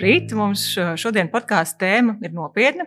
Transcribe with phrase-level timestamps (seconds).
[0.00, 0.30] Labrīt!
[0.32, 0.62] Mums
[0.96, 2.86] šodien podkāstu tēma ir nopietna.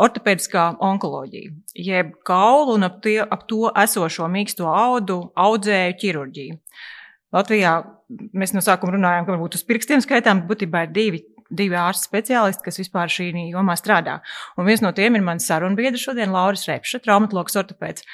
[0.00, 6.54] Ortopēdiskā onkoloģija, jeb kaulu un ap, tie, ap to esošo mīksto audu audzēju ķirurģiju.
[7.36, 7.74] Latvijā
[8.32, 11.20] mēs no sākuma runājām, ka varbūt uz pirkstiem skaitām, bet būtībā ir divi,
[11.52, 14.22] divi ārsti speciālisti, kas vispār šī jomā strādā.
[14.56, 18.08] Un viens no tiem ir mans sarunbiedrs šodien, Lauris Repša, traumatologs ortopēds.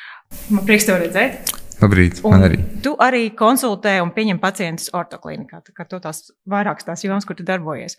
[0.51, 1.55] Man prieks tev redzēt!
[1.77, 2.59] Labrīt, man arī.
[2.85, 5.61] Tu arī konsultē un pieņem pacientus ortoklinikā.
[5.67, 7.99] Tā kā tu tās vairākas tās jomas, kur tu darbojies.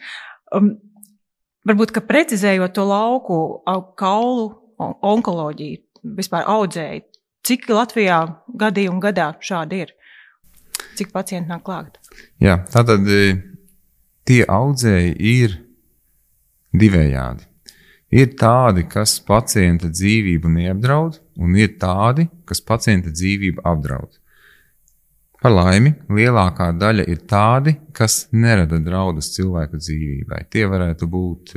[0.56, 0.72] Um,
[1.68, 3.38] varbūt, ka precizējot to lauku,
[4.00, 4.48] kaulu
[4.82, 5.84] onkoloģiju,
[6.18, 7.04] vispār audzēji,
[7.48, 8.22] cik Latvijā
[8.60, 9.94] gadījumu gadā šādi ir?
[10.98, 12.00] Cik pacienti nāk klāt?
[12.42, 13.38] Jā, tātad e,
[14.28, 15.56] tie audzēji ir
[16.78, 17.46] divējādi.
[18.18, 24.18] Ir tādi, kas pacienta dzīvību neapdraud, un ir tādi, kas pacienta dzīvību apdraud.
[25.38, 30.48] Par laimi, lielākā daļa ir tādi, kas nerada draudus cilvēku dzīvībai.
[30.50, 31.54] Tie varētu būt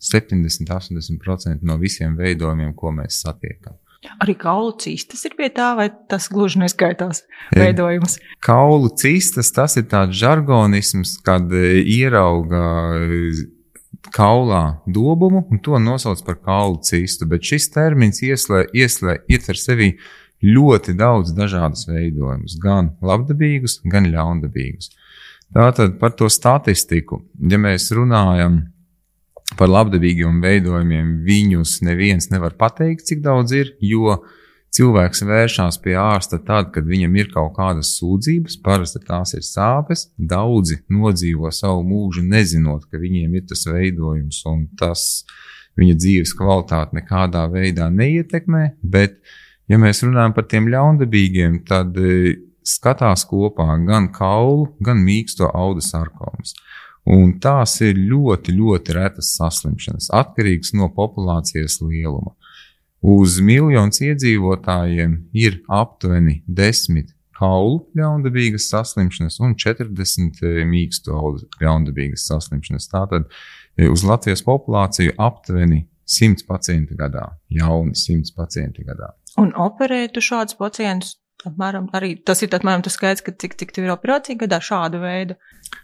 [0.00, 3.76] 70-80% e, no visiem veidojumiem, ko mēs satiekam.
[4.20, 8.18] Arī kaulu cistas ir pie tā, vai tas gluži neskaitās e, veidojums?
[8.44, 12.64] Kaulu cistas tas ir tāds žargonisms, kad e, ierauga
[14.12, 17.28] kaulā dobumu, un to nosauc par kaulu cistu.
[17.30, 19.94] Bet šis termins ieslē, ieslē, ietver sevi
[20.44, 24.92] ļoti daudz dažādus veidojumus, gan labdabīgus, gan ļaundabīgus.
[25.54, 28.64] Tātad par to statistiku, ja mēs runājam
[29.58, 34.18] par labdabīgiem veidojumiem, viņus neviens nevar pateikt, cik daudz ir, jo
[34.74, 40.08] Cilvēks vēršas pie ārsta tad, kad viņam ir kaut kādas sūdzības, parasti tās ir sāpes.
[40.18, 45.22] Daudzi nodzīvo savu mūžu, nezinot, ka viņiem ir tas veidojums, un tas
[45.78, 48.64] viņa dzīves kvalitāti nekādā veidā neietekmē.
[48.82, 49.20] Bet,
[49.70, 52.34] ja mēs runājam par tiem ļaundabīgiem, tad e,
[52.66, 56.56] skatās kopā gan kaulu, gan mīksto audu sarkomas.
[57.14, 62.34] Un tās ir ļoti, ļoti retas saslimšanas, atkarīgas no populācijas lieluma.
[63.04, 71.18] Uz miljonus iedzīvotājiem ir aptuveni 10 kaulu ļaundabīgas saslimšanas un 40 eh, mīkstu
[71.60, 72.88] ļaundabīgas saslimšanas.
[72.88, 79.10] Tātad eh, uz Latvijas populāciju aptuveni 100 pacienti gadā, jauni 100 pacienti gadā.
[79.40, 83.92] Un operētu šādus pacientus apmēram arī tas ir apmēram tas skaits, ka cik, cik ir
[83.92, 85.36] operācija gadā šāda veida?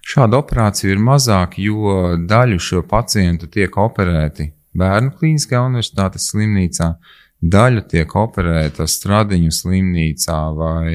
[0.08, 4.48] Šādu operāciju ir mazāk, jo daļu šo pacientu tiek operēti
[4.78, 6.92] Bērnu klīniskajā universitātes slimnīcā.
[7.40, 10.92] Daļa tiek operēta Stradiņu slimnīcā vai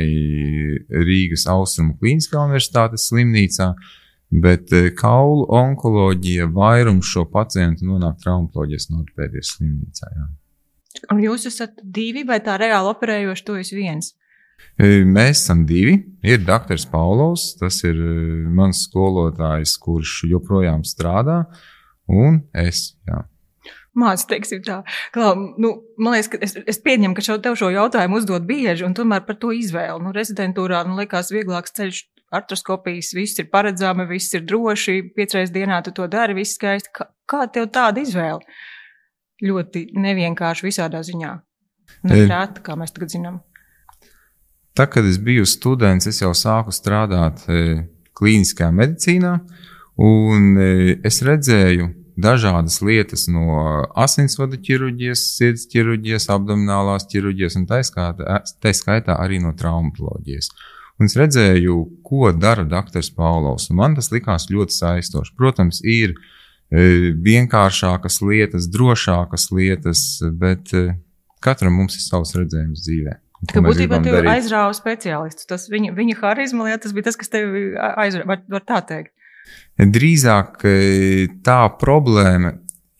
[0.94, 3.72] Rīgas Austrumu klīniskā universitātes slimnīcā,
[4.46, 10.14] bet eh, kaulu onkoloģija vairums šo pacientu nonāk traumatoloģijas un ortopēdijas slimnīcā.
[10.14, 10.28] Jā.
[11.12, 14.14] Un jūs esat divi vai tā reāli operējoši, to jūs viens?
[14.78, 15.98] E, mēs esam divi.
[16.24, 21.42] Ir doktors Paulovs, tas ir e, mans skolotājs, kurš joprojām strādā,
[22.06, 22.94] un es.
[23.10, 23.26] Jā
[24.00, 24.82] mācīt, teiksim tā.
[25.16, 28.86] Klau, nu, man liekas, ka es, es pieņemu, ka šo, tev šo jautājumu uzdod bieži,
[28.88, 30.04] un tomēr par to izvēli.
[30.04, 32.04] Nu, rezidentūrā, nu, liekas, vieglāks ceļš
[32.36, 36.92] artroskopijas, viss ir paredzami, viss ir droši, piecreiz dienā tu to dari, viss skaisti.
[36.96, 38.44] Kā, kā tev tāda izvēle?
[39.46, 41.34] Ļoti nevienkārši visādā ziņā.
[42.10, 43.42] Neprāt, kā mēs tagad zinām.
[44.76, 47.86] Tā, kad es biju students, es jau sāku strādāt e,
[48.18, 49.36] klīniskajā medicīnā,
[50.04, 53.60] un e, es redzēju, dažādas lietas no
[53.96, 60.50] asinsvadu ķirurģijas, sirds ķirurģijas, abdominālās ķirurģijas un tā skaitā, tā skaitā arī no traumatoloģijas.
[60.96, 61.76] Un es redzēju,
[62.08, 63.68] ko dara doktors Paulovs.
[63.76, 65.34] Man tas likās ļoti saistoši.
[65.36, 70.06] Protams, ir e, vienkāršākas lietas, drošākas lietas,
[70.40, 70.88] bet e,
[71.44, 73.20] katram mums ir savs redzējums dzīvē.
[73.52, 75.50] Ka būtībā tev aizrāva speciālistus.
[75.50, 79.12] Tas viņa, viņa harizma, tas bija tas, kas tev aizrāva, var, var tā teikt.
[79.76, 80.76] Drīzāk e,
[81.44, 82.54] tā problēma,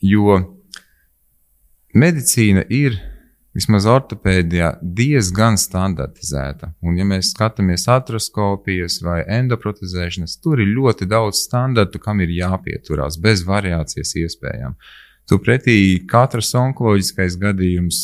[0.04, 0.36] jo
[1.96, 2.98] medicīna ir
[3.56, 6.74] vismaz ortopēdijā diezgan standartizēta.
[6.84, 13.16] Un, ja mēs skatāmies atroskopijas vai endoprotezēšanas, tur ir ļoti daudz standartu, kam ir jāpieturās,
[13.16, 14.76] bez variācijas iespējām.
[15.26, 18.02] Turpretī katrs onkoloģiskais gadījums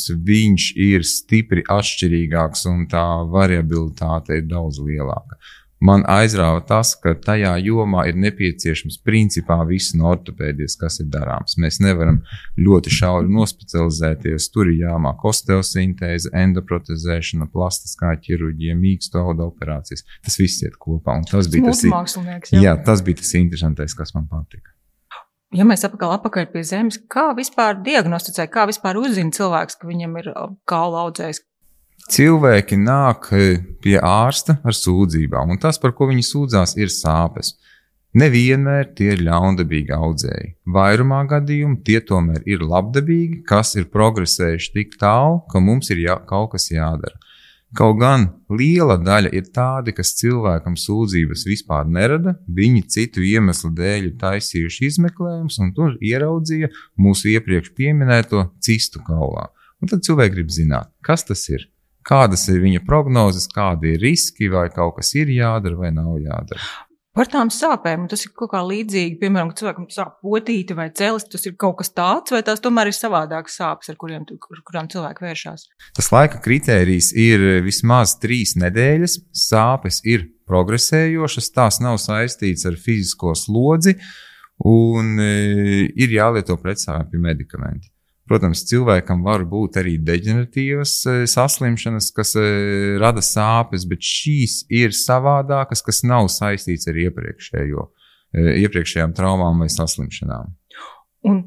[0.75, 5.37] ir stipri atšķirīgāks un tā variabilitāte ir daudz lielāka
[5.83, 11.57] man aizrāva tas, ka tajā jomā ir nepieciešams principā viss no ortopēdijas, kas ir darāms.
[11.61, 12.21] Mēs nevaram
[12.59, 14.49] ļoti šauri nospecializēties.
[14.53, 20.05] Tur ir jāmāk osteosintēze, endoprotezēšana, plastiskā ķirurģija, mīksto audu operācijas.
[20.25, 21.19] Tas viss iet kopā.
[21.29, 21.83] Tas bija tas,
[22.51, 22.63] jā.
[22.63, 24.71] Jā, tas bija tas interesantais, kas man patika.
[25.53, 30.15] Ja mēs apakaļ, apakaļ pie zemes, kā vispār diagnosticē, kā vispār uzzina cilvēks, ka viņam
[30.23, 30.29] ir
[30.69, 31.43] kaula audzējs,
[32.11, 33.43] Cilvēki nāk e,
[33.83, 37.55] pie ārsta ar sūdzībām, un tas, par ko viņi sūdzās, ir sāpes.
[38.19, 40.49] Nevienmēr tie ir ļaundabīgi audzēji.
[40.75, 46.19] Vairumā gadījumu tie tomēr ir labdabīgi, kas ir progresējuši tik tālu, ka mums ir jā,
[46.29, 47.17] kaut kas jādara.
[47.73, 54.11] Kaut gan liela daļa ir tādi, kas cilvēkam sūdzības vispār nerada, viņi citu iemeslu dēļ
[54.11, 56.69] ir taisījuši izmeklējumus un tur ieraudzīja
[57.01, 59.49] mūsu iepriekš pieminēto cistu kaulā.
[59.81, 61.65] Un tad cilvēki grib zināt, kas tas ir,
[62.07, 66.73] kādas ir viņa prognozes, kādi ir riski, vai kaut kas ir jādara vai nav jādara.
[67.13, 69.19] Par tām sāpēm tas ir kaut kā līdzīgi.
[69.21, 72.97] Piemēram, cilvēkam sāp potīte vai cēlis, tas ir kaut kas tāds, vai tās tomēr ir
[72.97, 75.67] savādākas sāpes, ar kuriem, kur, kurām cilvēki vēršas.
[75.93, 79.19] Tas laika kritērijs ir vismaz trīs nedēļas.
[79.43, 83.93] Sāpes ir progresējošas, tās nav saistītas ar fizisko slodzi,
[84.65, 85.31] un e,
[85.93, 87.92] ir jālieto pretsāpju medikamenti.
[88.33, 92.45] Protams, cilvēkam var būt arī deģeneratīvas e, saslimšanas, kas e,
[92.97, 97.83] rada sāpes, bet šīs ir savādākas, kas nav saistītas ar iepriekšējo,
[98.33, 100.49] e, iepriekšējām traumām vai saslimšanām.
[101.29, 101.43] Un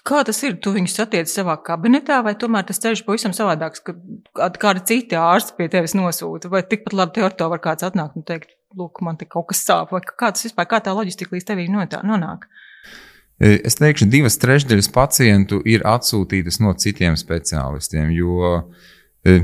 [0.00, 0.56] kā tas ir?
[0.64, 5.58] Tu viņus satiec savā kabinetā, vai tomēr tas ceļš pavisam savādāks, ka kādi citi ārsti
[5.60, 9.04] pie tevis nosūta, vai tikpat labi te ar to var kāds atnākt un teikt, lūk,
[9.04, 12.48] man te kaut kas sāp, vai kā tas vispār, kā tā loģistika līdz tevī nonāk?
[12.48, 12.69] E,
[13.40, 18.60] es teikšu, divas trešdaļas pacientu ir atsūtītas no citiem speciālistiem, jo
[19.24, 19.38] e,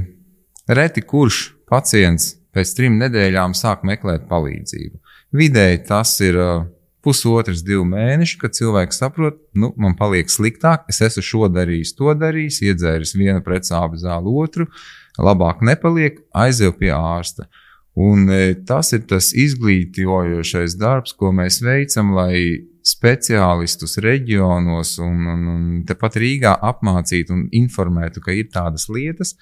[0.68, 1.38] reti kurš
[1.70, 5.00] pacients pēc trim nedēļām sāk meklēt palīdzību.
[5.36, 6.50] Vidēji tas ir e,
[7.06, 12.12] pusotrs, divi mēneši, kad cilvēks saprot, nu, man paliek sliktāk, es esmu šo darījis, to
[12.18, 14.68] darījis, iedzēris vienu pretsāpju zāli, otru,
[15.16, 17.48] labāk nepaliek, aizēju pie ārsta.
[17.96, 18.28] Un
[18.68, 26.18] tas ir tas izglītojošais darbs, ko mēs veicam, lai speciālistus reģionos un, un, un tepat
[26.22, 29.34] Rīgā apmācītu un informētu, ka ir tādas lietas,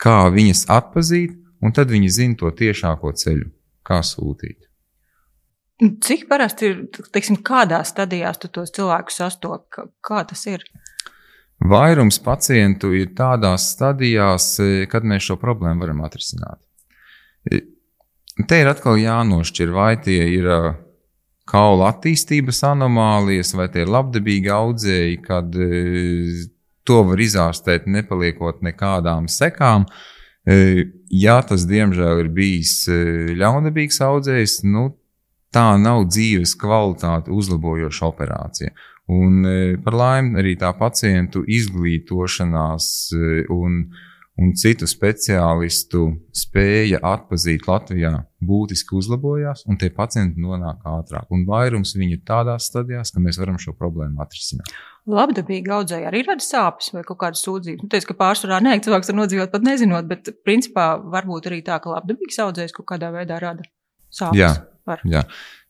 [0.00, 3.50] kā viņas atpazīt, un tad viņi zina to tiešāko ceļu,
[3.86, 4.68] kā sūtīt.
[5.82, 9.86] Cik parasti ir, teiksim, kādās stadijās tu tos cilvēkus sastopi?
[10.04, 10.62] Kā tas ir?
[11.62, 14.54] Vairums pacientu ir tādās stadijās,
[14.90, 16.60] kad mēs šo problēmu varam atrisināt.
[18.48, 20.48] Te ir atkal jānošķir, vai tie ir
[21.52, 25.68] kaula attīstības anomālijas, vai tie ir labdabīgi audzēji, kad e,
[26.88, 29.86] to var izārstēt nepaliekot nekādām sekām.
[30.48, 33.02] E, ja tas, diemžēl, ir bijis e,
[33.38, 34.88] ļaunprātīgs audzējs, nu,
[35.52, 38.72] tā nav dzīves kvalitāti uzlabojoša operācija.
[39.12, 39.42] Un
[39.84, 42.86] par laimi arī tā pacientu izglītošanās
[43.52, 43.82] un,
[44.40, 46.06] un citu speciālistu
[46.36, 48.12] spēja atpazīt Latvijā
[48.42, 51.28] būtiski uzlabojās, un tie pacienti nonāk ātrāk.
[51.34, 54.72] Un vairums viņi ir tādās stadijās, ka mēs varam šo problēmu atrisināt.
[55.12, 57.82] Labdabīgi audzēji arī rada sāpes vai kaut kādas sūdzības.
[57.82, 61.80] Nu, teicu, ka pārsvarā nē, cilvēks var nodzīvot pat nezinot, bet principā varbūt arī tā,
[61.82, 63.66] ka labdabīgs audzējs kaut kādā veidā rada
[64.10, 64.38] sāpes.
[64.38, 64.52] Jā.
[64.82, 64.98] Var.
[65.06, 65.20] Jā.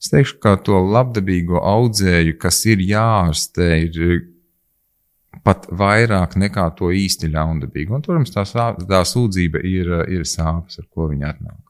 [0.01, 4.23] Es teikšu, ka to labdabīgo audzēju, kas ir jāārstē, ir
[5.47, 7.97] pat vairāk nekā to īsti ļaundabīgu.
[7.97, 8.45] Un, protams, tā,
[8.89, 11.61] tā sūdzība ir, ir sāpes, ar ko viņi atnāk.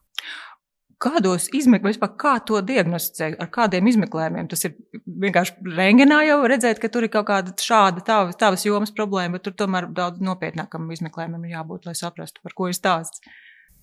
[1.03, 4.47] Kādos izmeklējumos, kā to diagnosticē, ar kādiem izmeklējumiem?
[4.53, 4.77] Tas ir
[5.25, 9.49] vienkārši rengenā jau redzēt, ka tur ir kaut kāda šāda tavas, tavas jomas problēma, bet
[9.49, 13.25] tur tomēr daudz nopietnākam izmeklējumam ir jābūt, lai saprastu, par ko ir stāsts.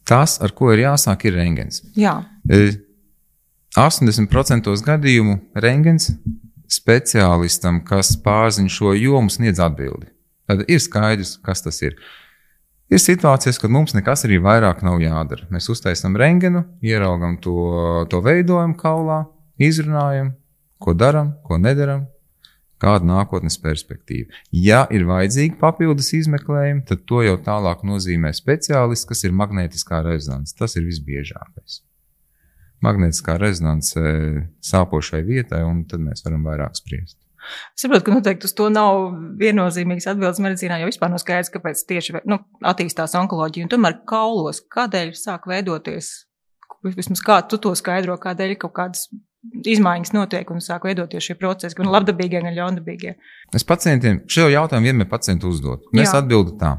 [0.07, 1.81] Tas, ar ko ir jāsāk, ir rengens.
[1.99, 2.15] Jā.
[3.75, 6.13] 80% e, gadījumu rengens
[6.69, 10.11] speciālistam, kas pārzina šo jomu, sniedz atbildi.
[10.49, 11.97] Tad ir skaidrs, kas tas ir.
[12.89, 15.45] Ir situācijas, kad mums nekas arī vairāk nav jādara.
[15.53, 19.19] Mēs uztaisām rengenu, ieraugam to, to veidojumu kaulā,
[19.61, 20.31] izrunājam,
[20.81, 22.07] ko darām, ko nedaram,
[22.81, 24.33] kāda nākotnes perspektīva.
[24.55, 30.57] Ja ir vajadzīgi papildus izmeklējumi, tad to jau tālāk nozīmē speciālists, kas ir magnētiskā rezonance.
[30.57, 31.83] Tas ir visbiežākais
[32.85, 34.03] magnētiskā rezonance
[34.65, 37.17] sāpošai vietai, un tad mēs varam vairāk spriest.
[37.73, 41.81] Es saprotu, ka noteikti uz to nav viennozīmīgas atbildes medicīnā, jo vispār nav skaidrs, kāpēc
[41.89, 43.65] tieši nu, attīstās onkoloģija.
[43.65, 46.11] Un tomēr kaulos, kādēļ sāk veidoties,
[46.85, 49.07] vismaz kā tu to skaidro, kādēļ kaut kādas
[49.65, 53.15] izmaiņas notiek un sāk veidoties šie procesi, gan labdabīgie, gan ļaundabīgie.
[53.55, 55.89] Es pacientiem šo jautājumu vienmēr pacientu uzdodu.
[55.95, 56.75] Es atbildu tā.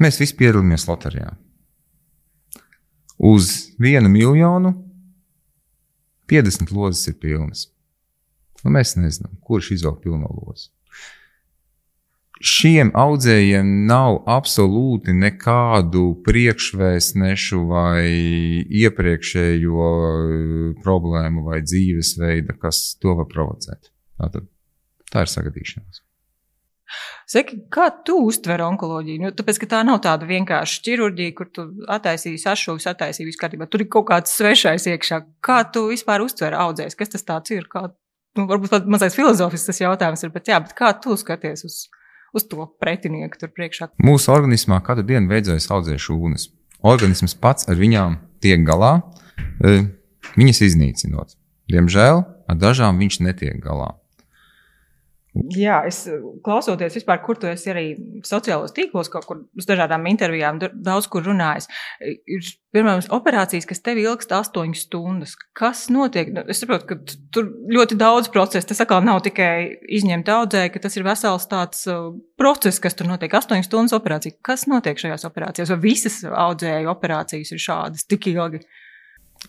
[0.00, 1.36] Mēs visi piedalāmies loterijā
[3.20, 4.72] uz vienu miljonu
[6.30, 7.66] 50 lozes ir pilnas.
[8.64, 10.70] Nu, mēs nezinām, kurš izvelk pilno lozi.
[12.40, 18.04] Šiem audzējiem nav absolūti nekādu priekšvēstnešu vai
[18.80, 23.92] iepriekšējo eh, problēmu vai dzīvesveida, kas to var provocēt.
[24.16, 24.48] Tātad,
[25.12, 26.00] tā ir sagadīšanās.
[27.30, 29.22] Saki, kā tu uztver onkoloģiju?
[29.22, 33.68] Nu, tāpēc, ka tā nav tāda vienkārša ķirurģija, kur tu attaisīji sašuvis, attaisīji visu kārtībā.
[33.70, 35.20] Tur ir kaut kāds svešais iekšā.
[35.46, 36.98] Kā tu vispār uztver audzējs?
[36.98, 37.68] Kas tas tāds ir?
[37.70, 37.84] Kā,
[38.34, 41.78] nu, varbūt pat mazais filozofisks jautājums ir, bet jā, bet kā tu skaties uz,
[42.34, 43.92] uz to pretinieku tur priekšā?
[44.02, 46.48] Mūsu organismā katru dienu veidojas audzēju šūnas.
[46.82, 48.96] Organisms pats ar viņām tiek galā,
[49.62, 49.84] e,
[50.34, 51.38] viņas iznīcinot.
[51.70, 53.99] Diemžēl ar dažām viņš netiek galā.
[55.30, 57.84] Jā, es eh, klausoties vispār, kur tu esi arī
[58.26, 61.68] sociālos tīklos, kaut kur uz dažādām intervijām, daudz kur runājis.
[62.02, 65.36] Ir, piemēram, operācijas, kas tev ilgst astoņas stundas.
[65.54, 66.32] Kas notiek?
[66.34, 66.98] Nu, es saprotu, ka
[67.30, 68.72] tur ļoti daudz procesu.
[68.72, 69.70] Tas atkal nav tikai
[70.00, 72.10] izņemt audzēju, ka tas ir vesels tāds uh,
[72.40, 73.30] process, kas tur notiek.
[73.30, 74.40] Astoņas stundas operācija.
[74.42, 75.70] Kas notiek šajās operācijās?
[75.76, 78.64] Vai visas audzēju operācijas ir šādas tik ilgi?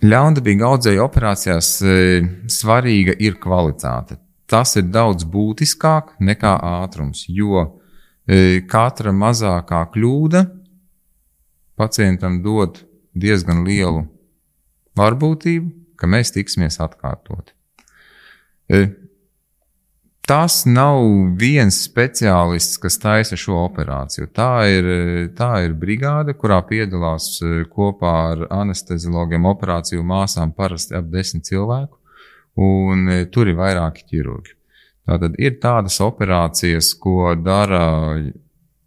[0.05, 1.95] Ļaundabīga audzēju operācijās e,
[2.53, 4.21] svarīga ir kvalitāte
[4.51, 7.63] tas ir daudz būtiskāk nekā ātrums, jo
[8.27, 10.45] e, katra mazākā kļūda
[11.79, 12.83] pacientam dod
[13.17, 14.05] diezgan lielu
[14.99, 17.55] varbūtību, ka mēs tiksimies atkārtoti.
[18.71, 18.81] E,
[20.27, 20.99] tas nav
[21.39, 24.27] viens speciālists, kas taisa šo operāciju.
[24.35, 24.91] Tā ir,
[25.37, 32.00] tā ir brigāde, kurā piedalās e, kopā ar anesteziologiem, operāciju māsām parasti ap desmit cilvēku
[32.59, 34.55] un e, tur ir vairāki ķirurgi.
[35.07, 37.83] Tātad ir tādas operācijas, ko dara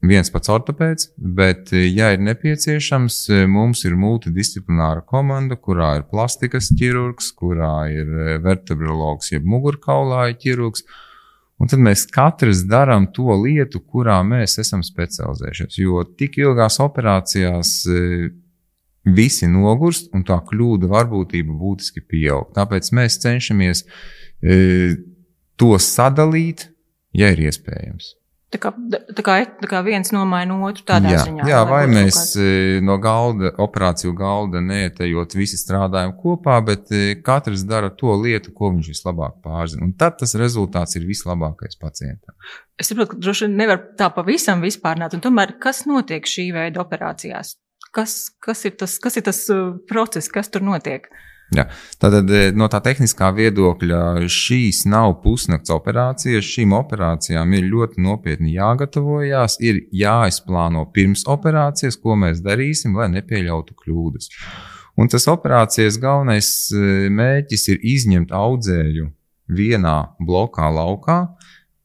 [0.05, 6.07] viens pats ortopēds, bet, e, ja ir nepieciešams, e, mums ir multidisciplināra komanda, kurā ir
[6.11, 10.87] plastikas ķirurgs, kurā ir vertebrologs, jeb mugurkaulāja ķirurgs.
[11.63, 15.79] Un tad mēs katrs darām to lietu, kurā mēs esam specializējušies.
[15.79, 17.77] Jo tik ilgās operācijās
[19.05, 22.51] visi nogurst, un tā kļūda varbūtība būtiski pieaug.
[22.57, 23.85] Tāpēc mēs cenšamies
[24.41, 24.59] e,
[25.61, 26.71] to sadalīt,
[27.15, 28.15] ja ir iespējams.
[28.55, 28.71] Tā kā,
[29.11, 31.47] tā kā, tā kā viens nomaina otru tādā jā, ziņā.
[31.51, 32.35] Jā, vai mēs kāds...
[32.39, 38.53] E, no galda, operāciju galda neetējot, visi strādājam kopā, bet e, katrs dara to lietu,
[38.55, 39.83] ko viņš vislabāk pārzina.
[39.89, 42.37] Un tad tas rezultāts ir vislabākais pacientam.
[42.79, 46.83] Es saprotu, ka droši vien nevar tā pavisam vispārnāt, un tomēr kas notiek šī veida
[46.85, 47.57] operācijās?
[47.95, 51.09] Kas, kas, ir tas, kas ir tas uh, process, kas tur notiek?
[51.53, 51.67] Jā.
[52.01, 56.47] Tātad eh, no tā tehniskā viedokļa šīs nav pusnakts operācijas.
[56.49, 63.77] Šīm operācijām ir ļoti nopietni jāgatavojas, ir jāizplāno pirms operācijas, ko mēs darīsim, lai nepieļautu
[63.83, 64.33] kļūdas.
[64.99, 69.11] Un tas operācijas galvenais eh, mērķis ir izņemt audzēju
[69.55, 71.19] vienā blokā laukā,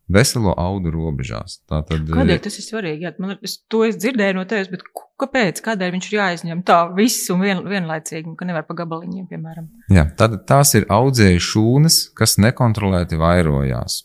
[0.09, 1.59] veselo audu robežās.
[1.69, 3.05] Tātad, Kādēļ eh, tas ir svarīgi?
[3.05, 4.83] Jā, man, es to es dzirdēju no tevis, bet
[5.21, 5.61] kāpēc?
[5.65, 9.69] Kādēļ viņš ir jāizņem tā viss un vien, vienlaicīgi, ka nevar pa gabaliņiem, piemēram?
[9.93, 14.03] Jā, tad tās ir audzēju šūnas, kas nekontrolēti vairojās.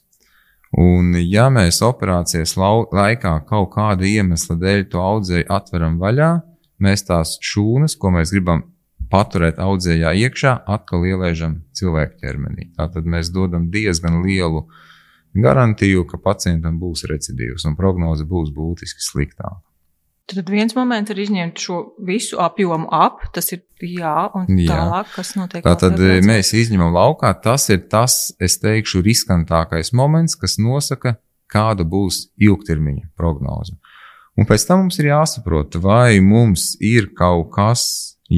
[0.80, 6.30] Un, ja mēs operācijas laikā kaut kāda iemesla dēļ to audzēju atveram vaļā,
[6.82, 8.64] mēs tās šūnas, ko mēs gribam
[9.12, 12.72] paturēt audzējā iekšā, atkal ielaižam cilvēku ķermenī.
[12.74, 14.82] Tātad mēs dodam diezgan lielu uh,
[15.34, 19.62] garantiju, ka pacientam būs recidīvs un prognoze būs būtiski sliktāka.
[20.24, 24.70] Tad viens moments ir izņemt šo visu apjomu ap, tas ir jā, un jā.
[24.70, 25.64] tālāk, kas notiek.
[25.66, 31.18] Tātad mēs izņemam laukā, tas ir tas, es teikšu, riskantākais moments, kas nosaka,
[31.52, 33.76] kāda būs ilgtermiņa prognoze.
[34.40, 37.84] Un pēc tam mums ir jāsaprot, vai mums ir kaut kas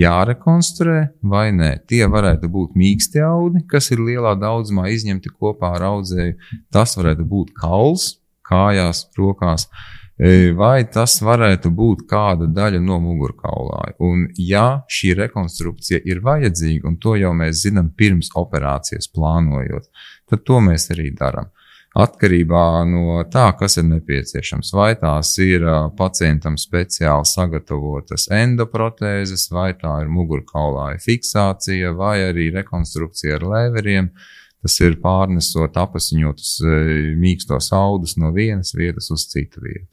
[0.00, 1.72] jārekonstruē vai nē.
[1.90, 6.36] Tie varētu būt mīksti audi, kas ir lielā daudzumā izņemti kopā ar audzēju.
[6.74, 9.66] Tas varētu būt kauls, kājās, rokās,
[10.18, 13.96] e, vai tas varētu būt kāda daļa no mugurkaulā.
[14.06, 19.90] Un, ja šī rekonstrukcija ir vajadzīga, un to jau mēs zinām pirms operācijas plānojot,
[20.30, 21.52] tad to mēs arī darām
[21.96, 24.72] atkarībā no tā, kas ir nepieciešams.
[24.76, 25.64] Vai tās ir
[25.96, 34.10] pacientam speciāli sagatavotas endoprotēzes, vai tā ir mugurkaulāja fiksācija, vai arī rekonstrukcija ar leveriem.
[34.66, 36.56] Tas ir pārnesot apziņotus
[37.20, 39.92] mīkstos audus no vienas vietas uz citu vietu.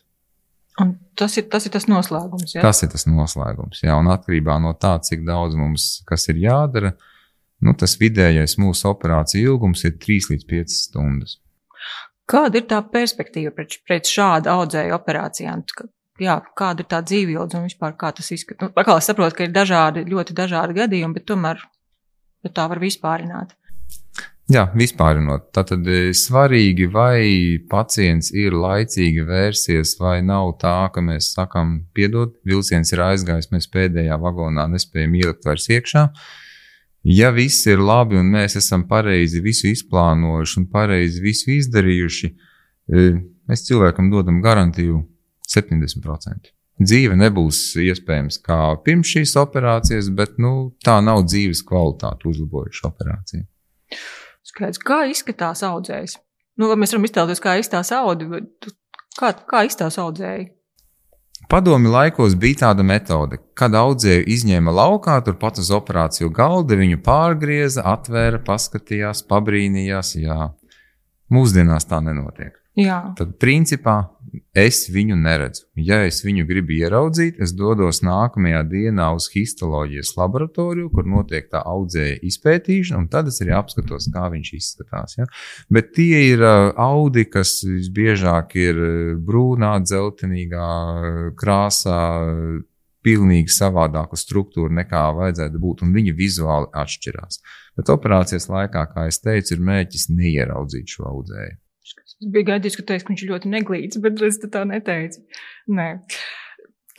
[0.81, 2.55] Un tas ir, tas ir tas noslēgums.
[2.55, 2.63] Ja?
[2.65, 3.83] Tas ir tas noslēgums.
[3.85, 6.95] Jā, un atkarībā no tā, cik daudz mums kas ir jādara,
[7.61, 11.37] nu, tas vidējais mūsu operāciju ilgums ir 3 līdz 5 stundas.
[12.29, 15.63] Kāda ir tā perspektīva pret, pret šādu audzēju operācijām?
[16.21, 18.71] Jā, kāda ir tā dzīvības un vispār kā tas izskatās?
[18.71, 21.63] Nu, es saprotu, ka ir dažādi, ļoti dažādi gadījumi, bet tomēr
[22.43, 23.55] bet tā var vispārināt.
[24.51, 25.47] Jā, vispārinot.
[25.55, 32.35] Tātad e, svarīgi, vai pacients ir laicīgi vērsies, vai nav tā, ka mēs sakām, piedod,
[32.47, 36.09] vilciens ir aizgājis, mēs pēdējā vagonā nespējam ielikt vairs iekšā.
[36.11, 36.42] Uh,
[37.03, 42.33] ja viss ir labi un mēs esam pareizi visu izplānojuši un pareizi visu izdarījuši,
[42.89, 43.07] e,
[43.49, 45.03] mēs cilvēkam dodam garantiju
[45.49, 46.53] 70%.
[46.83, 53.45] Dzīve nebūs iespējams kā pirms šīs operācijas, bet nu, tā nav dzīves kvalitāte uzlabojuša operācija.
[54.43, 56.17] Skaidrs, kā izskatās audzējs?
[56.59, 58.73] Nu, mēs varam iztēloties, kā izskatās audi, bet
[59.19, 60.49] kā, kā izskatās audzēji?
[61.49, 67.83] Padomi laikos bija tāda metode, kad audzēju izņēma laukā, turpat uz operāciju galda, viņu pārgrieza,
[67.93, 70.15] atvēra, paskatījās, pabrīnījās.
[70.23, 70.53] Jā.
[71.33, 72.62] Mūsdienās tā nenotiek.
[72.79, 73.13] Jā.
[73.17, 73.99] Tad, principā,
[74.57, 75.67] es viņu neredzu.
[75.77, 81.61] Ja es viņu gribu ieraudzīt, es dodos nākamajā dienā uz histoloģijas laboratoriju, kur notiek tā
[81.69, 85.17] audzēja izpētīšana, un tad es arī apskatos, kā viņš izskatās.
[85.19, 85.29] Ja?
[85.73, 88.83] Bet tie ir uh, audi, kas visbiežāk ir
[89.21, 90.69] brūnā, dzeltenīgā
[91.39, 92.03] krāsā.
[93.03, 97.41] Pilnīgi savādāku struktūru nekā vajadzētu būt, un viņi vizuāli atšķirās.
[97.75, 101.57] Bet operācijas laikā, kā jau teicu, ir mērķis neieraudzīt šo audzēju.
[102.23, 105.25] Es biju gaidījis, ka, teiks, ka viņš ir ļoti neglīts, bet es tā neteicu.
[105.75, 105.89] Nē.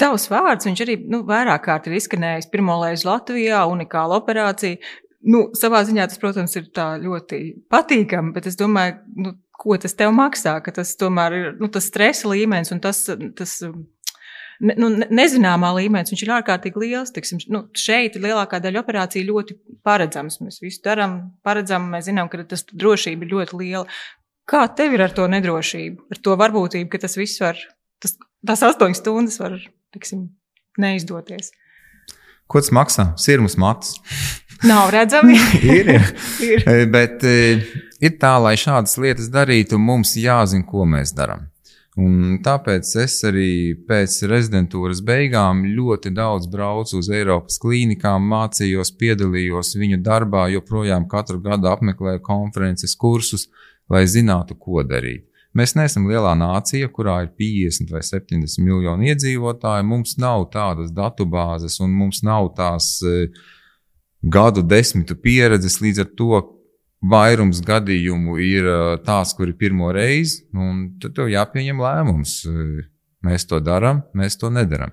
[0.01, 4.81] Tavs vārds, viņš arī nu, vairāk kārt ir izskanējis pirmo reizi Latvijā, unikāla operācija.
[5.31, 6.69] Nu, savā ziņā tas, protams, ir
[7.01, 7.41] ļoti
[7.73, 11.87] patīkami, bet es domāju, nu, ko tas tev maksā, ka tas tomēr ir nu, tas
[11.89, 13.07] stresa līmenis un tas,
[13.39, 17.15] tas ne, nu, nezināmā līmenis, viņš ir ārkārtīgi liels.
[17.15, 20.41] Tiksim, nu, šeit lielākā daļa operāciju ļoti paredzams.
[20.45, 23.87] Mēs visu darām paredzam, mēs zinām, ka tas drošība ir ļoti liela.
[24.45, 27.61] Kā tev ir ar to nedrošību, ar to varbūtību, ka tas viss var,
[28.03, 29.57] tas, tās astoņas stundas var,
[29.97, 30.27] tiksim,
[30.81, 31.49] neizdoties?
[32.45, 33.07] Ko tas maksā?
[33.17, 33.97] Sirmas matus.
[34.69, 35.39] Nav redzami.
[35.79, 35.95] ir,
[36.51, 36.69] ir.
[36.93, 41.49] Bet ir tā, lai šādas lietas darītu, mums jāzina, ko mēs darām.
[41.95, 43.51] Un tāpēc es arī
[43.89, 51.39] pēc rezidentūras beigām ļoti daudz braucu uz Eiropas klīnikām, mācījos, piedalījos viņu darbā, joprojām katru
[51.45, 53.47] gadu apmeklēju konferences, kursus.
[53.47, 55.27] Uh, lai zinātu, ko darīt.
[55.55, 59.87] Mēs neesam lielā nācija, kurā ir 50 vai 70 miljoni iedzīvotāji.
[59.87, 63.29] Mums nav tādas datubāzes un mums nav tās e,
[64.35, 65.79] gadu desmitu pieredzes.
[65.85, 66.41] Līdz ar to
[67.07, 72.35] vairums gadījumu ir e, tās, kuri pirmo reizi, un tad tev jāpieņem lēmums.
[72.51, 72.67] E,
[73.25, 74.91] mēs to darām, mēs to nedarām.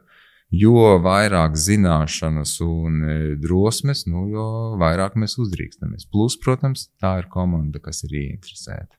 [0.52, 2.98] Jo vairāk zināšanas un
[3.40, 4.48] drosmes, nu, jo
[4.82, 6.10] vairāk mēs uzdrīkstamies.
[6.12, 8.98] Plus, protams, tā ir komanda, kas ir ieinteresēta.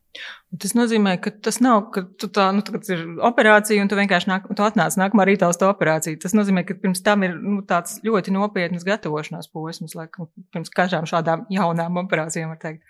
[0.61, 4.29] Tas nozīmē, ka tas nav, ka tu tā, nu, tā ir operācija, un tu vienkārši
[4.29, 6.17] nāk, tu atnāc nākamā rītā uz to operāciju.
[6.21, 11.09] Tas nozīmē, ka pirms tam ir nu, tāds ļoti nopietnas gatavošanās posms, laikam, pirms katrām
[11.09, 12.85] šādām jaunām operācijām, var teikt.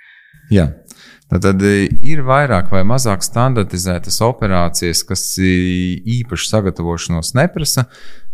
[0.54, 0.67] Jā,
[1.32, 5.54] tad e, ir vairāk vai mazāk standartizētas operācijas, kas e,
[6.19, 7.88] īpaši sagatavošanos neprasa.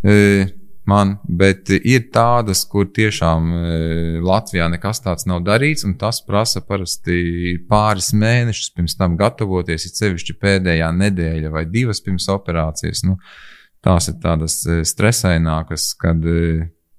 [0.03, 0.47] E,
[0.89, 3.51] man, bet ir tādas, kur tiešām
[4.25, 9.95] Latvijā nekas tāds nav darīts, un tas prasa parasti pāris mēnešus pirms tam gatavoties, ir
[9.99, 13.05] sevišķi pēdējā nedēļa vai divas pirms operācijas.
[13.05, 13.19] Nu,
[13.85, 16.25] tās ir tādas stresainākas, kad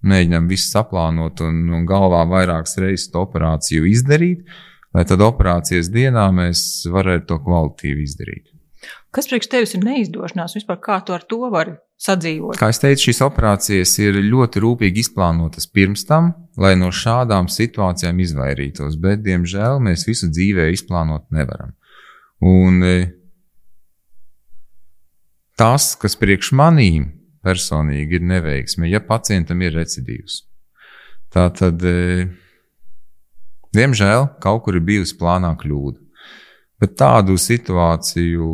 [0.01, 4.47] mēģinām visu saplānot un, un galvā vairākas reizes to operāciju izdarīt
[4.97, 8.51] lai tad operācijas dienā mēs varētu to kvalitīvi izdarīt.
[9.11, 10.55] Kas priekš tevis ir neizdošanās?
[10.57, 12.57] Vispār kā tu ar to vari sadzīvot?
[12.61, 18.23] Kā es teicu, šīs operācijas ir ļoti rūpīgi izplānotas pirms tam, lai no šādām situācijām
[18.23, 21.75] izvairītos, bet, diemžēl, mēs visu dzīvē izplānot nevaram.
[22.47, 22.95] Un e,
[25.59, 27.11] tas, kas priekš manīm
[27.45, 30.45] personīgi ir neveiksme, ja pacientam ir recidīvs.
[31.35, 32.29] Tā tad e,
[33.77, 36.01] Diemžēl kaut kur ir bijusi plānā kļūda,
[36.83, 38.51] bet tādu situāciju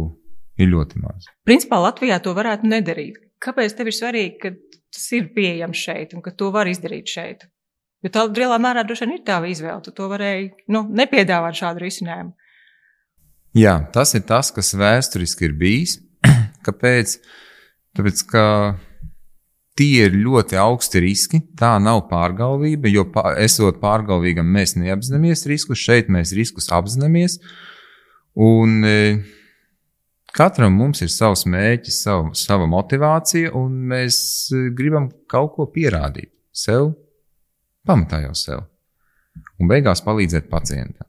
[0.61, 1.29] ir ļoti maz.
[1.48, 3.20] Principā Latvijā to varētu nedarīt.
[3.42, 4.52] Kāpēc tev ir svarīgi, ka
[4.92, 7.46] tas ir pieejams šeit un ka to var izdarīt šeit?
[8.05, 9.81] Jo tā lielā mērā droši vien ir tā izvēle.
[9.85, 12.35] Tu to varēji nu, nepiedāvāt šādu risinājumu.
[13.57, 15.96] Jā, tas ir tas, kas vēsturiski ir bijis.
[16.66, 17.16] Kāpēc?
[17.96, 18.44] Tāpēc, ka
[19.76, 21.40] Tie ir ļoti augsti riski.
[21.58, 23.04] Tā nav pārgalvība, jo
[23.42, 25.82] esot pārgalvīgam, mēs neapzināmies riskus.
[25.82, 27.36] Šeit mēs riskus apzināmies.
[28.40, 28.96] Un e,
[30.36, 34.18] katram mums ir savs mērķis, sava, sava motivācija, un mēs
[34.52, 36.94] e, gribam kaut ko pierādīt sev,
[37.88, 38.64] pamatā jau sev.
[39.60, 41.08] Un beigās palīdzēt pacientam.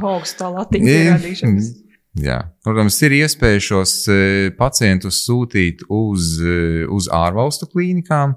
[0.00, 1.72] Augstā latiņa pierādīšanas.
[2.14, 2.36] Jā.
[2.62, 4.18] Protams, ir iespēja šos e,
[4.54, 8.36] pacientus sūtīt uz, e, uz ārvalstu klīnikām,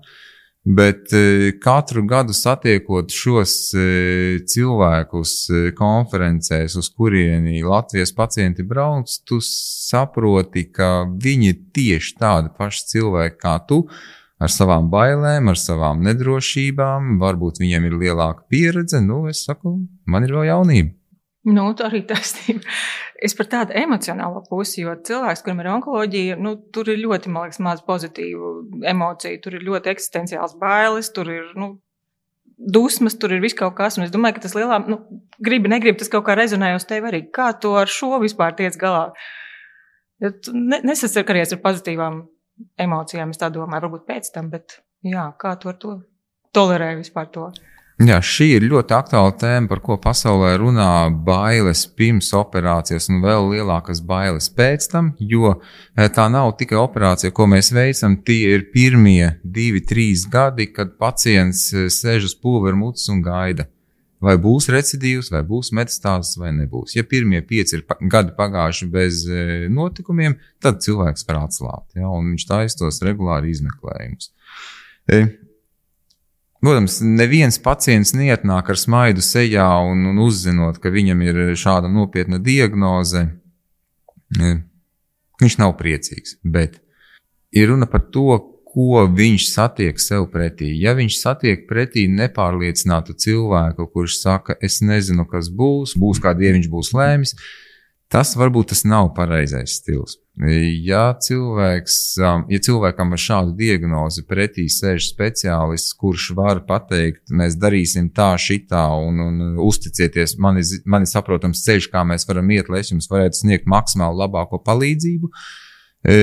[0.65, 3.53] bet e, katru gadu satiekot šos
[4.49, 5.35] cilvēkus
[5.77, 13.43] konferencēs, uz kurieni Latvijas pacienti brauc, tu saproti, ka viņi ir tieši tādi paši cilvēki
[13.45, 13.83] kā tu.
[14.37, 19.01] Ar savām bailēm, ar savām nedrošībām, varbūt viņiem ir lielāka pieredze.
[19.01, 20.96] Nu, es saku, man ir vēl jaunība.
[21.47, 22.65] Nu, tā arī taisnība.
[23.23, 27.61] Es par tādu emocionālo pusi, jo cilvēks, kuram ir onkoloģija, nu, tur ir ļoti, liekas,
[27.63, 28.49] maz pozitīvu
[28.91, 29.39] emociju.
[29.43, 31.71] Tur ir ļoti eksistenciāls bailes, tur ir nu,
[32.57, 33.99] dusmas, tur ir viss kaut kas.
[34.03, 34.99] Es domāju, ka tas lielā, nu,
[35.43, 37.23] gribi, negribi, tas kaut kā rezonē uz tevi arī.
[37.33, 39.11] Kā tu ar šo vispār tiec galā?
[40.23, 42.23] Ja ne, nesaskaries ar pozitīvām
[42.81, 45.99] emocijām, es tā domāju, varbūt pēc tam, bet jā, kā tu ar to
[46.57, 47.51] tolerē vispār to?
[47.97, 53.47] Jā, šī ir ļoti aktuāla tēma, par ko pasaulē runā bailes pirms operācijas un vēl
[53.55, 58.67] lielākas bailes pēc tam, jo e, tā nav tikai operācija, ko mēs veicam, tie ir
[58.69, 63.65] pirmie divi, trīs gadi, kad pacients e, sēž uz pulveru mutes un gaida.
[64.21, 66.93] Vai būs recidīvs, vai būs metastāzes, vai nebūs.
[66.99, 69.41] Ja pirmie pieci ir gadi pagājuši bez e,
[69.73, 74.29] notikumiem, tad cilvēks var atslābt, ja, un viņš taistos regulāri izmeklējumus.
[76.67, 82.41] Protams, neviens pacients neietnāk ar smaidu sejā un, un uzzinot, ka viņam ir šāda nopietna
[82.43, 83.21] diagnoze.
[85.39, 86.75] Viņš nav priecīgs, bet
[87.55, 88.35] ir runa par to,
[88.67, 90.73] ko viņš satiek sev pretī.
[90.81, 96.67] Ja viņš satiek pretī nepārliecinātu cilvēku, kurš saka, es nezinu, kas būs, būs kā dieviņš
[96.73, 97.31] būs lēmis,
[98.11, 100.17] tas varbūt tas nav pareizais stils.
[100.37, 107.57] Ja, cilvēks, um, ja cilvēkam ar šādu diagnozi pretī sēž speciālists, kurš var pateikt, mēs
[107.57, 112.69] darīsim tā, šitā, un, un uzticieties, man man ir saprotams ceļš, kā mēs varam iet,
[112.69, 115.31] lai es jums varētu sniegt maksimāli labāko palīdzību,
[116.05, 116.19] e,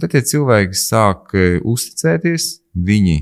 [0.00, 3.18] tad tie cilvēki sāk e, uzticēties, viņi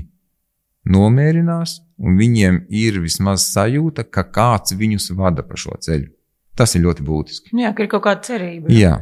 [0.87, 6.13] nomierinās, un viņiem ir vismaz sajūta, ka kāds viņus vada pa šo ceļu.
[6.57, 7.55] Tas ir ļoti būtiski.
[7.57, 8.71] Jā, ka ir kaut kāda cerība.
[8.73, 8.97] Jā.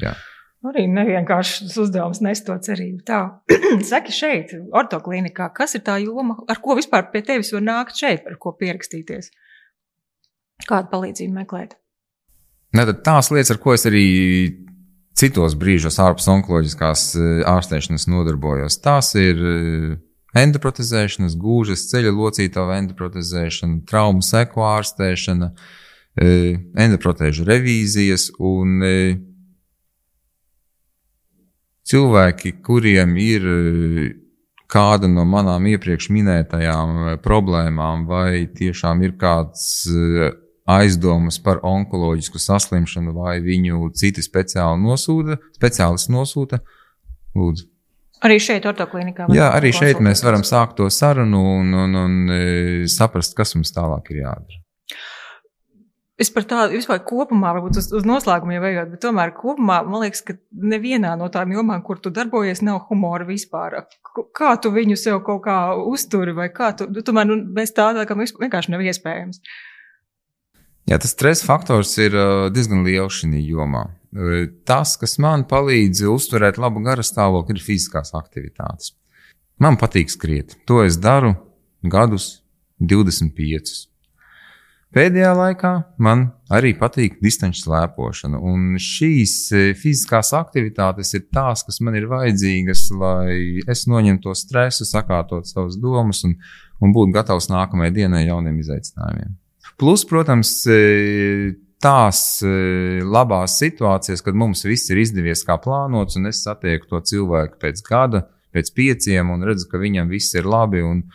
[0.00, 0.12] Jā.
[0.62, 3.00] Arī nevienkāršs uzdevums nest to cerību.
[3.08, 3.20] Tā,
[3.90, 8.28] saki šeit, ortoklinikā, kas ir tā joma, ar ko vispār pie tevis var nākt šeit,
[8.30, 9.32] ar ko pierakstīties?
[10.68, 11.74] Kādu palīdzību meklēt?
[12.76, 14.06] Ne, tās lietas, ar ko es arī
[15.18, 19.92] citos brīžos ārpus onkoloģiskās eh, ārstēšanas nodarbojos, tās ir eh,
[20.40, 25.80] endoprotezēšanas, gūžas, ceļa locītava endoprotezēšana, traumu seku ārstēšana, eh,
[26.16, 28.82] endoprotēžu revīzijas un
[31.88, 34.12] cilvēki, kuriem ir eh,
[34.72, 39.66] kāda no manām iepriekš minētajām problēmām, vai tiešām ir kāds
[40.72, 46.62] aizdomas par onkoloģisku saslimšanu, vai viņu citi speciāli nosūta, speciālisti nosūta,
[47.36, 47.68] lūdzu.
[48.22, 49.26] Arī šeit, ortoklinikā.
[49.34, 53.74] Jā, arī šeit mēs varam sākt to sarunu un, un, un, un saprast, kas mums
[53.74, 54.61] tālāk ir jādara.
[56.22, 60.04] Es par tādu vispār kopumā, varbūt uz, uz noslēgumu jau ejot, bet tomēr kopumā man
[60.04, 60.36] liekas, ka
[60.74, 63.80] nevienā no tām jomām, kur tu darbojies, nav humora vispār.
[64.36, 68.06] Kā tu viņu sev kaut kā uzturi, vai kā tu, nu, tomēr nu, bez tāda,
[68.06, 69.42] ka vienkārši nav iespējams.
[70.90, 72.14] Jā, tas stresa faktors ir
[72.54, 73.86] diezgan liels šī jomā.
[74.68, 78.92] Tas, kas man palīdz uzturēt labu garastāvokli, ir fiziskās aktivitātes.
[79.62, 80.58] Man patīk skriet.
[80.70, 81.34] To es daru
[81.82, 82.42] gadus,
[82.82, 83.91] 25.
[84.92, 85.70] Pēdējā laikā
[86.04, 92.10] man arī patīk distanču slēpošana, un šīs e, fiziskās aktivitātes ir tās, kas man ir
[92.10, 96.36] vajadzīgas, lai es noņemtu to stresu, sakārtot savas domas un,
[96.84, 99.32] un būtu gatavs nākamajai dienai jauniem izaicinājumiem.
[99.80, 106.28] Plus, protams, e, tās e, labās situācijas, kad mums viss ir izdevies kā plānots, un
[106.28, 110.84] es satieku to cilvēku pēc gada, pēc pieciem, un redzu, ka viņam viss ir labi.
[110.84, 111.06] Un,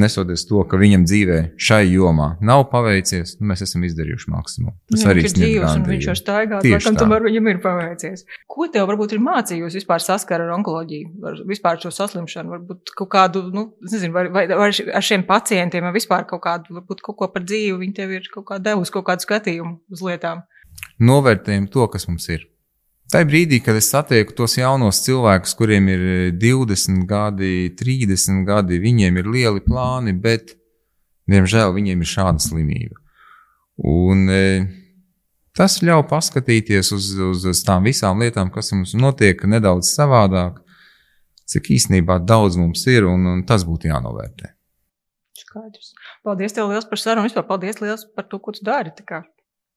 [0.00, 4.72] Nesoties to, ka viņam dzīvē šai jomā nav paveicies, nu, mēs esam izdarījuši maksimumu.
[4.88, 8.24] Tas Jā, arī ir dzīves, un viņš var staigāt, laikam tomēr viņam ir paveicies.
[8.48, 13.10] Ko tev varbūt ir mācījusi vispār saskara ar onkoloģiju, ar vispār šo saslimšanu, varbūt kaut
[13.12, 17.20] kādu, nu, nezinu, vai, vai, vai ar šiem pacientiem, vai vispār kaut kādu, varbūt kaut
[17.20, 20.46] ko par dzīvi, viņi tev ir kaut kā devusi kaut kādu skatījumu uz lietām?
[21.04, 22.48] Novērtējam to, kas mums ir.
[23.12, 26.04] Tajā brīdī, kad es satieku tos jaunos cilvēkus, kuriem ir
[26.40, 30.54] 20 gadi, 30 gadi, viņiem ir lieli plāni, bet,
[31.28, 32.96] diemžēl, viņiem ir šāda slimība.
[33.84, 34.46] Un, e,
[35.52, 40.62] tas ļauj paskatīties uz, uz, uz tām visām lietām, kas mums notiek nedaudz savādāk,
[41.52, 44.54] cik īstenībā daudz mums ir, un, un tas būtu jānovērtē.
[45.36, 45.92] Skaidrs.
[46.24, 47.28] Paldies tev liels par sarunu.
[47.28, 48.92] Vispār paldies liels par to, ko tu dari.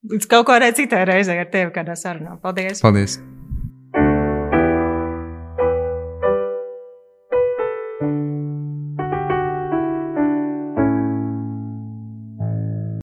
[0.05, 2.35] Līdz kaut kādai citai reizei ar tevi kādā sarunā.
[2.41, 2.83] Paldies!
[2.83, 3.17] Paldies!